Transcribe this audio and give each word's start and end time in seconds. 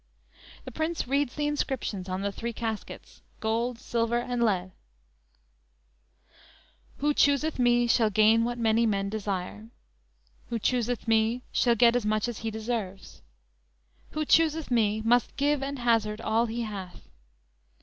"_The 0.65 0.71
Prince 0.71 1.07
reads 1.07 1.35
the 1.35 1.45
inscriptions 1.45 2.09
on 2.09 2.23
the 2.23 2.31
three 2.31 2.53
caskets, 2.53 3.21
gold, 3.39 3.77
silver 3.77 4.17
and 4.17 4.43
lead: 4.43 4.71
"Who 6.97 7.13
chooseth 7.13 7.59
me, 7.59 7.85
shall 7.85 8.09
gain 8.09 8.43
what 8.43 8.57
many 8.57 8.87
men 8.87 9.09
desire." 9.09 9.67
"Who 10.49 10.57
chooseth 10.57 11.07
me, 11.07 11.43
shall 11.51 11.75
get 11.75 11.95
as 11.95 12.03
much 12.07 12.27
as 12.27 12.39
he 12.39 12.49
deserves." 12.49 13.21
"Who 14.13 14.25
chooseth 14.25 14.71
me, 14.71 15.03
must 15.05 15.37
give 15.37 15.61
and 15.61 15.77
hazard 15.77 16.19
all 16.19 16.47
he 16.47 16.63
hath." 16.63 17.07